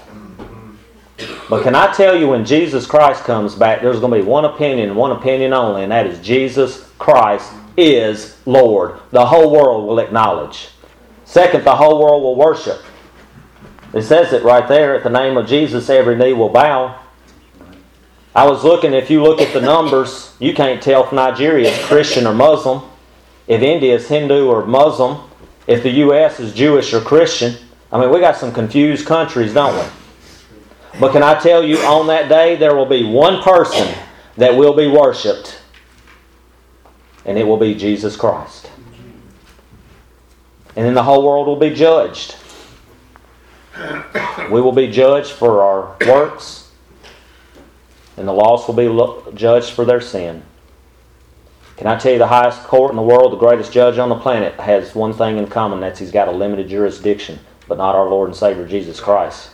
[1.49, 4.45] But can I tell you, when Jesus Christ comes back, there's going to be one
[4.45, 8.99] opinion, one opinion only, and that is Jesus Christ is Lord.
[9.11, 10.69] The whole world will acknowledge.
[11.25, 12.81] Second, the whole world will worship.
[13.93, 16.99] It says it right there at the name of Jesus, every knee will bow.
[18.35, 21.85] I was looking, if you look at the numbers, you can't tell if Nigeria is
[21.85, 22.83] Christian or Muslim,
[23.47, 25.29] if India is Hindu or Muslim,
[25.67, 26.39] if the U.S.
[26.39, 27.55] is Jewish or Christian.
[27.91, 30.99] I mean, we got some confused countries, don't we?
[30.99, 33.93] But can I tell you, on that day, there will be one person
[34.37, 35.59] that will be worshiped,
[37.25, 38.69] and it will be Jesus Christ.
[40.75, 42.35] And then the whole world will be judged.
[44.51, 46.71] We will be judged for our works,
[48.17, 50.43] and the lost will be judged for their sin.
[51.77, 54.15] Can I tell you, the highest court in the world, the greatest judge on the
[54.15, 58.07] planet, has one thing in common that's he's got a limited jurisdiction, but not our
[58.07, 59.49] Lord and Savior Jesus Christ.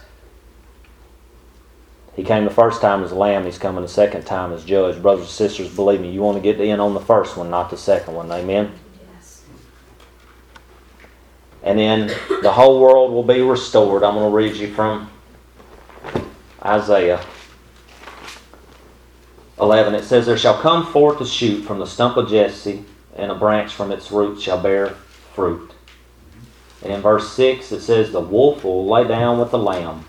[2.15, 5.01] He came the first time as a lamb, he's coming the second time as judge.
[5.01, 7.70] Brothers and sisters, believe me, you want to get in on the first one, not
[7.70, 8.30] the second one.
[8.30, 8.74] Amen?
[9.13, 9.43] Yes.
[11.63, 12.07] And then
[12.41, 14.03] the whole world will be restored.
[14.03, 15.09] I'm going to read you from
[16.65, 17.24] Isaiah
[19.60, 19.95] 11.
[19.95, 22.86] It says, There shall come forth a shoot from the stump of Jesse,
[23.16, 24.89] and a branch from its roots shall bear
[25.34, 25.72] fruit.
[26.82, 30.05] And in verse 6, it says, The wolf will lay down with the lamb,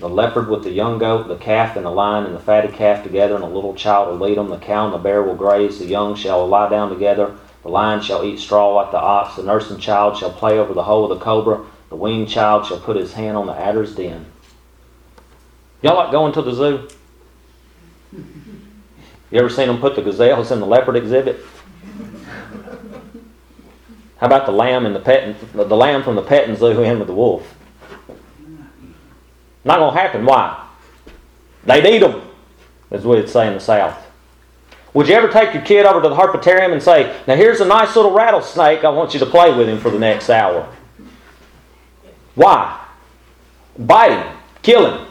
[0.00, 3.04] the leopard with the young goat, the calf and the lion and the fatted calf
[3.04, 4.48] together, and a little child will lead them.
[4.48, 7.36] The cow and the bear will graze, the young shall lie down together.
[7.62, 9.36] The lion shall eat straw like the ox.
[9.36, 11.64] The nursing child shall play over the hole of the cobra.
[11.88, 14.26] The weaned child shall put his hand on the adder's den.
[15.82, 16.88] Y'all like going to the zoo?
[19.36, 21.44] You ever seen them put the gazelles in the leopard exhibit?
[24.16, 27.06] How about the lamb and the pet, the lamb from the petting zoo in with
[27.06, 27.54] the wolf?
[29.62, 30.24] Not gonna happen.
[30.24, 30.66] Why?
[31.66, 32.22] They'd eat them,
[32.90, 33.98] as we'd say in the South.
[34.94, 37.66] Would you ever take your kid over to the herpetarium and say, "Now here's a
[37.66, 38.84] nice little rattlesnake.
[38.84, 40.66] I want you to play with him for the next hour"?
[42.36, 42.74] Why?
[43.78, 45.05] Bite him, kill him.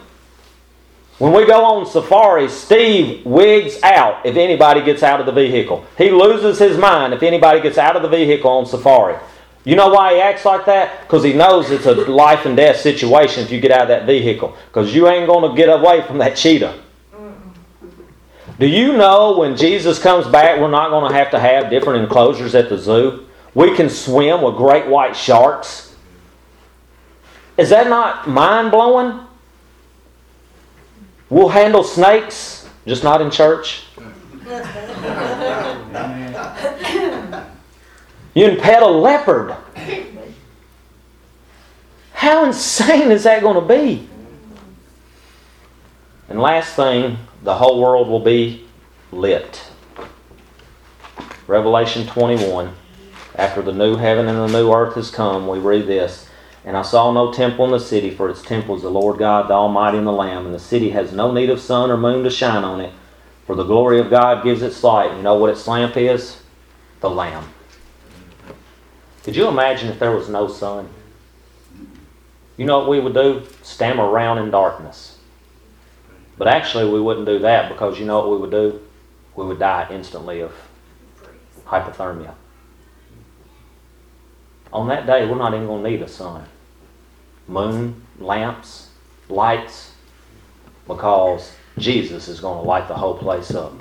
[1.18, 5.86] When we go on safari, Steve wigs out if anybody gets out of the vehicle.
[5.98, 9.18] He loses his mind if anybody gets out of the vehicle on safari.
[9.64, 11.02] You know why he acts like that?
[11.02, 14.06] Because he knows it's a life and death situation if you get out of that
[14.06, 14.56] vehicle.
[14.68, 16.82] Because you ain't going to get away from that cheetah.
[18.60, 22.04] Do you know when Jesus comes back, we're not going to have to have different
[22.04, 23.26] enclosures at the zoo?
[23.54, 25.96] We can swim with great white sharks.
[27.58, 29.22] Is that not mind blowing?
[31.30, 33.84] We'll handle snakes, just not in church.
[38.34, 39.56] You can pet a leopard.
[42.14, 44.08] How insane is that going to be?
[46.28, 48.66] And last thing, the whole world will be
[49.12, 49.64] lit.
[51.48, 52.74] Revelation 21.
[53.36, 56.25] After the new heaven and the new earth has come, we read this.
[56.66, 59.48] And I saw no temple in the city, for its temple is the Lord God,
[59.48, 60.46] the Almighty, and the Lamb.
[60.46, 62.92] And the city has no need of sun or moon to shine on it,
[63.46, 65.16] for the glory of God gives its light.
[65.16, 66.42] You know what its lamp is?
[67.02, 67.48] The Lamb.
[69.24, 70.90] Could you imagine if there was no sun?
[72.58, 73.44] You know what we would do?
[73.62, 75.20] Stammer around in darkness.
[76.38, 78.82] But actually, we wouldn't do that because you know what we would do?
[79.36, 80.54] We would die instantly of
[81.66, 82.34] hypothermia.
[84.74, 86.46] On that day, we're not even going to need a sun,
[87.48, 88.90] moon, lamps,
[89.30, 89.92] lights,
[90.88, 93.74] because Jesus is going to light the whole place up.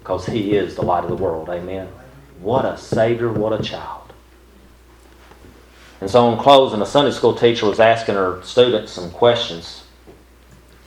[0.00, 1.48] Because He is the light of the world.
[1.48, 1.88] Amen.
[2.40, 4.12] What a Savior, what a child.
[6.00, 9.84] And so, in closing, a Sunday school teacher was asking her students some questions.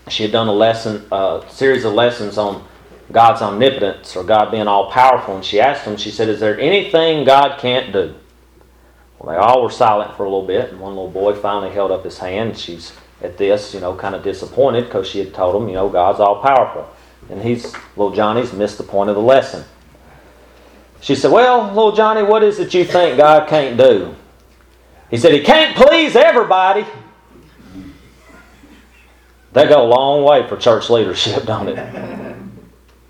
[0.07, 2.63] She had done a lesson, a series of lessons on
[3.11, 6.59] God's omnipotence or God being all powerful, and she asked them, she said, Is there
[6.59, 8.15] anything God can't do?
[9.20, 11.91] Well, they all were silent for a little bit, and one little boy finally held
[11.91, 12.57] up his hand.
[12.57, 15.89] She's at this, you know, kind of disappointed because she had told him, you know,
[15.89, 16.89] God's all powerful.
[17.30, 19.65] And he's, little Johnny's missed the point of the lesson.
[21.01, 24.15] She said, Well, little Johnny, what is it you think God can't do?
[25.09, 26.86] He said, He can't please everybody.
[29.53, 31.76] That go a long way for church leadership, don't it?
[31.76, 32.51] Man,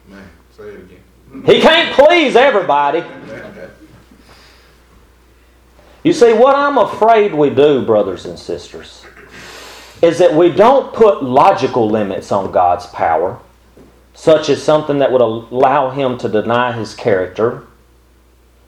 [0.58, 1.44] say it again.
[1.46, 3.04] He can't please everybody.
[6.04, 9.06] You see, what I'm afraid we do, brothers and sisters,
[10.02, 13.40] is that we don't put logical limits on God's power,
[14.14, 17.68] such as something that would allow Him to deny His character,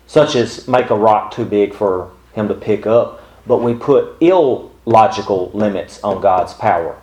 [0.07, 3.19] such as make a rock too big for Him to pick up.
[3.47, 6.97] but we put illogical limits on God's power.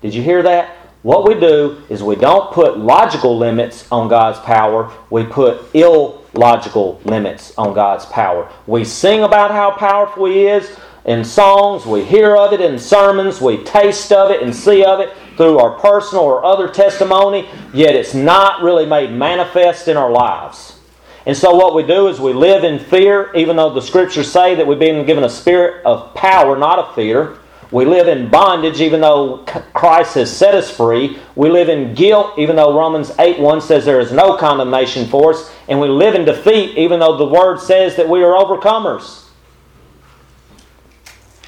[0.00, 0.75] Did you hear that?
[1.06, 7.00] What we do is we don't put logical limits on God's power, we put illogical
[7.04, 8.50] limits on God's power.
[8.66, 13.40] We sing about how powerful He is in songs, we hear of it in sermons,
[13.40, 17.94] we taste of it and see of it through our personal or other testimony, yet
[17.94, 20.80] it's not really made manifest in our lives.
[21.24, 24.56] And so, what we do is we live in fear, even though the scriptures say
[24.56, 27.38] that we've been given a spirit of power, not of fear.
[27.72, 29.38] We live in bondage, even though
[29.74, 31.18] Christ has set us free.
[31.34, 35.32] We live in guilt, even though Romans 8 1 says there is no condemnation for
[35.32, 35.52] us.
[35.68, 39.24] And we live in defeat, even though the Word says that we are overcomers.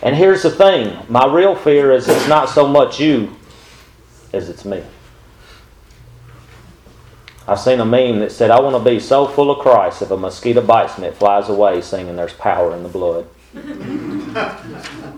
[0.02, 3.36] And here's the thing my real fear is it's not so much you
[4.32, 4.82] as it's me.
[7.46, 10.10] I've seen a meme that said, I want to be so full of Christ if
[10.10, 13.26] a mosquito bites me, it flies away singing there's power in the blood.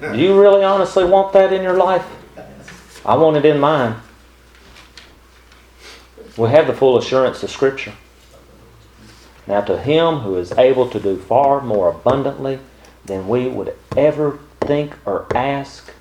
[0.00, 2.04] Do you really honestly want that in your life?
[3.04, 3.96] I want it in mine.
[6.36, 7.94] We have the full assurance of Scripture.
[9.46, 12.58] Now, to him who is able to do far more abundantly
[13.04, 15.92] than we would ever think or ask,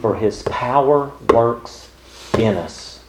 [0.00, 1.90] for his power works
[2.38, 3.04] in us.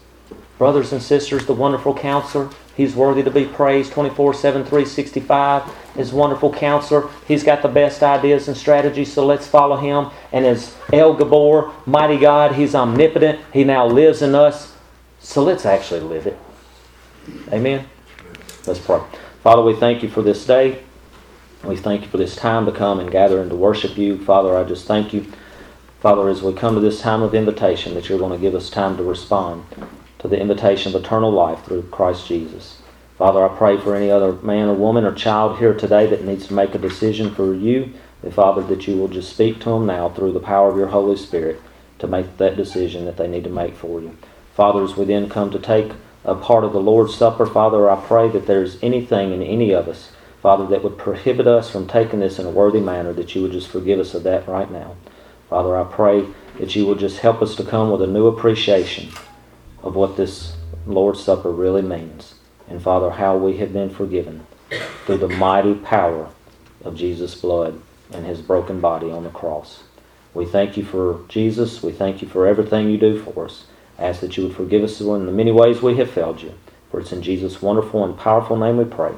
[0.57, 5.63] Brothers and sisters, the wonderful counselor, he's worthy to be praised 24 7, 365.
[5.95, 10.11] His wonderful counselor, he's got the best ideas and strategies, so let's follow him.
[10.31, 14.75] And as El Gibbor, mighty God, he's omnipotent, he now lives in us,
[15.19, 16.37] so let's actually live it.
[17.51, 17.87] Amen?
[18.67, 19.01] Let's pray.
[19.41, 20.83] Father, we thank you for this day.
[21.63, 24.23] We thank you for this time to come and gather and to worship you.
[24.23, 25.25] Father, I just thank you,
[25.99, 28.69] Father, as we come to this time of invitation, that you're going to give us
[28.69, 29.65] time to respond
[30.19, 32.81] to the invitation of eternal life through Christ Jesus.
[33.17, 36.47] Father, I pray for any other man or woman or child here today that needs
[36.47, 37.93] to make a decision for you.
[38.21, 40.87] That, Father, that you will just speak to them now through the power of your
[40.87, 41.61] Holy Spirit
[41.99, 44.17] to make that decision that they need to make for you.
[44.55, 45.91] Father, as we then come to take
[46.25, 49.87] a part of the Lord's Supper, Father, I pray that there's anything in any of
[49.87, 50.11] us
[50.41, 53.51] Father, that would prohibit us from taking this in a worthy manner, that you would
[53.51, 54.95] just forgive us of that right now.
[55.49, 56.25] Father, I pray
[56.59, 59.09] that you would just help us to come with a new appreciation
[59.83, 60.55] of what this
[60.85, 62.35] Lord's Supper really means.
[62.69, 64.45] And Father, how we have been forgiven
[65.05, 66.29] through the mighty power
[66.83, 69.83] of Jesus' blood and his broken body on the cross.
[70.33, 71.81] We thank you for Jesus.
[71.81, 73.65] We thank you for everything you do for us.
[73.97, 76.53] I ask that you would forgive us in the many ways we have failed you.
[76.91, 79.13] For it's in Jesus' wonderful and powerful name we pray.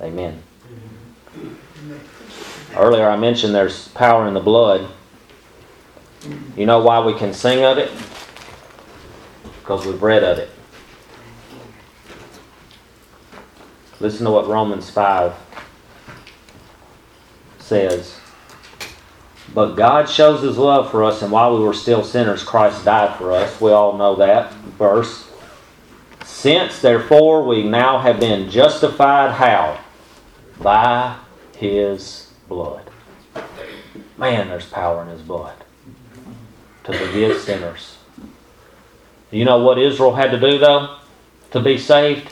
[0.00, 0.42] Amen.
[2.76, 4.88] Earlier I mentioned there's power in the blood.
[6.56, 7.90] You know why we can sing of it?
[9.64, 10.50] Because we've read of it.
[13.98, 15.32] Listen to what Romans 5
[17.60, 18.20] says.
[19.54, 23.16] But God shows his love for us, and while we were still sinners, Christ died
[23.16, 23.58] for us.
[23.58, 25.30] We all know that verse.
[26.26, 29.82] Since, therefore, we now have been justified, how?
[30.60, 31.16] By
[31.56, 32.90] his blood.
[34.18, 35.56] Man, there's power in his blood
[36.84, 37.96] to forgive sinners.
[39.34, 40.96] Do you know what Israel had to do, though,
[41.50, 42.30] to be saved?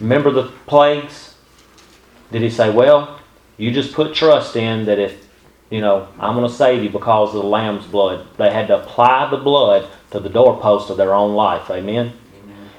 [0.00, 1.36] Remember the plagues?
[2.32, 3.20] Did he say, well,
[3.56, 5.28] you just put trust in that if,
[5.70, 8.26] you know, I'm going to save you because of the lamb's blood?
[8.38, 11.70] They had to apply the blood to the doorpost of their own life.
[11.70, 12.12] Amen?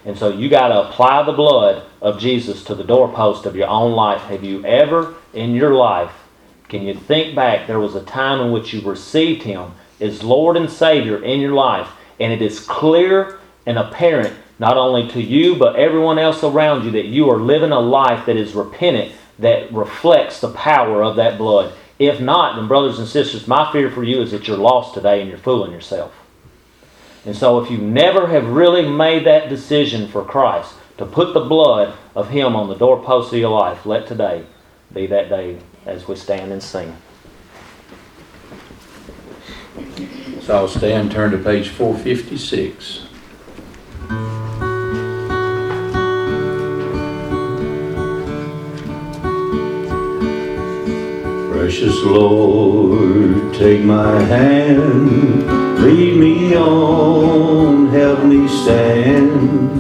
[0.04, 3.70] And so you got to apply the blood of Jesus to the doorpost of your
[3.70, 4.24] own life.
[4.24, 6.12] Have you ever in your life,
[6.68, 9.72] can you think back, there was a time in which you received Him
[10.02, 11.88] as Lord and Savior in your life,
[12.22, 16.92] and it is clear and apparent, not only to you, but everyone else around you,
[16.92, 21.38] that you are living a life that is repentant, that reflects the power of that
[21.38, 21.74] blood.
[21.98, 25.20] If not, then, brothers and sisters, my fear for you is that you're lost today
[25.20, 26.14] and you're fooling yourself.
[27.26, 31.46] And so, if you never have really made that decision for Christ to put the
[31.46, 34.46] blood of Him on the doorpost of your life, let today
[34.94, 36.96] be that day as we stand and sing.
[40.42, 43.06] So I'll stand, turn to page 456.
[51.52, 59.80] Precious Lord, take my hand, lead me on, help me stand.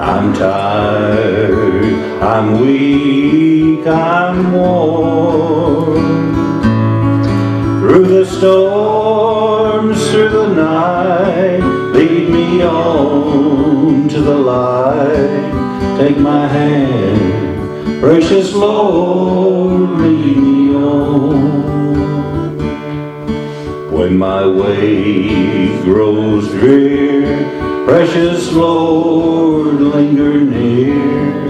[0.00, 6.17] I'm tired, I'm weak, I'm worn.
[8.36, 11.60] Storms, through the night,
[11.92, 15.96] lead me on to the light.
[15.98, 21.58] Take my hand, Precious Lord, lead me on.
[23.90, 27.44] When my way grows drear,
[27.86, 31.48] precious Lord, linger near.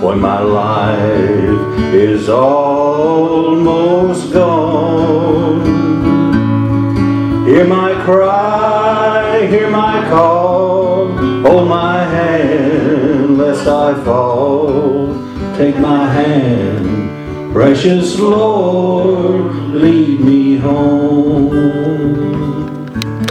[0.00, 5.79] When my life is almost gone,
[7.50, 11.08] hear my cry, hear my call,
[11.42, 15.08] hold my hand lest I fall.
[15.56, 22.49] Take my hand, precious Lord, lead me home.